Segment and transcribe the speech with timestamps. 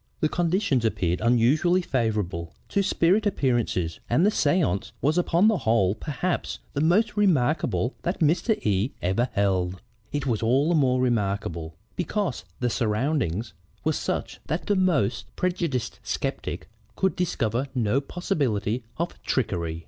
[0.19, 5.93] "The conditions appeared unusually favorable to spirit appearances and the séance was upon the whole
[5.93, 8.59] perhaps the most remarkable that Mr.
[8.65, 9.79] E ever held.
[10.11, 13.53] It was all the more remarkable because the surroundings
[13.83, 19.79] were such that the most prejudiced skeptic could discover no possibility of trickery.